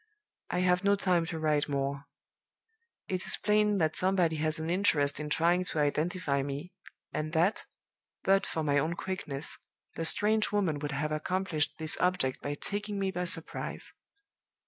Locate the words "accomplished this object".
11.11-12.41